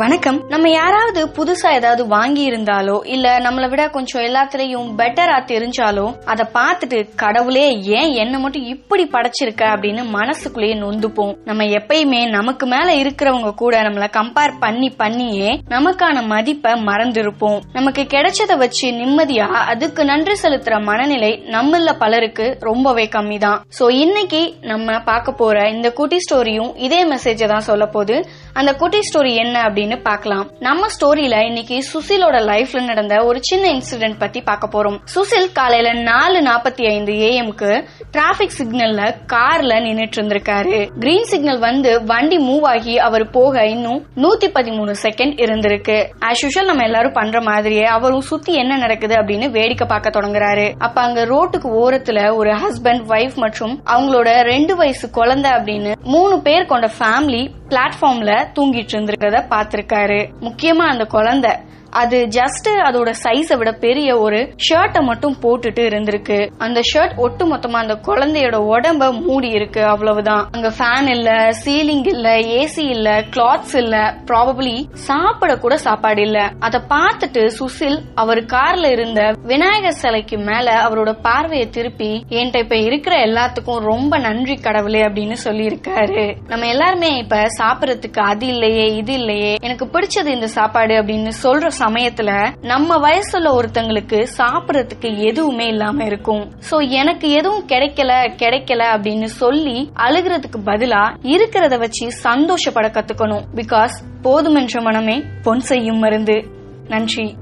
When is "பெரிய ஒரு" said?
63.72-64.38